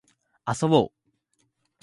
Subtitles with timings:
[0.47, 0.91] 遊ぼう